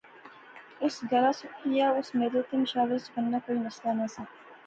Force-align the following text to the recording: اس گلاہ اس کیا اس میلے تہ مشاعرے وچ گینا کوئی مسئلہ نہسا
اس 0.83 0.95
گلاہ 1.11 1.31
اس 1.35 1.41
کیا 1.63 1.87
اس 1.99 2.07
میلے 2.17 2.41
تہ 2.47 2.55
مشاعرے 2.61 2.95
وچ 2.95 3.05
گینا 3.13 3.39
کوئی 3.45 3.57
مسئلہ 3.65 3.91
نہسا 3.97 4.21